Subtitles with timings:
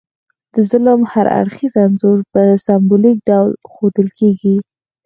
[0.53, 4.55] د ظلم هر اړخیز انځور په سمبولیک ډول ښودل کیږي.